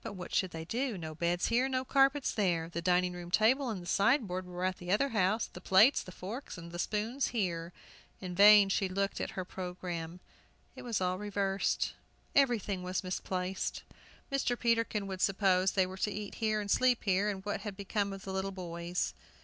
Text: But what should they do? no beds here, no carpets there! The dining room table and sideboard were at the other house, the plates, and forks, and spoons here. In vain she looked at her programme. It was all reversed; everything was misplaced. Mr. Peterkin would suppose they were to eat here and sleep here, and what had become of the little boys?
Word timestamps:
But 0.00 0.12
what 0.12 0.32
should 0.32 0.52
they 0.52 0.64
do? 0.64 0.96
no 0.96 1.12
beds 1.16 1.48
here, 1.48 1.68
no 1.68 1.84
carpets 1.84 2.30
there! 2.32 2.68
The 2.68 2.80
dining 2.80 3.14
room 3.14 3.32
table 3.32 3.68
and 3.68 3.88
sideboard 3.88 4.46
were 4.46 4.62
at 4.64 4.76
the 4.76 4.92
other 4.92 5.08
house, 5.08 5.46
the 5.46 5.60
plates, 5.60 6.04
and 6.04 6.14
forks, 6.14 6.56
and 6.56 6.80
spoons 6.80 7.26
here. 7.34 7.72
In 8.20 8.36
vain 8.36 8.68
she 8.68 8.88
looked 8.88 9.20
at 9.20 9.32
her 9.32 9.44
programme. 9.44 10.20
It 10.76 10.82
was 10.82 11.00
all 11.00 11.18
reversed; 11.18 11.94
everything 12.32 12.84
was 12.84 13.02
misplaced. 13.02 13.82
Mr. 14.30 14.56
Peterkin 14.56 15.08
would 15.08 15.20
suppose 15.20 15.72
they 15.72 15.84
were 15.84 15.96
to 15.98 16.12
eat 16.12 16.36
here 16.36 16.60
and 16.60 16.70
sleep 16.70 17.02
here, 17.02 17.28
and 17.28 17.44
what 17.44 17.62
had 17.62 17.76
become 17.76 18.12
of 18.12 18.22
the 18.22 18.32
little 18.32 18.52
boys? 18.52 19.14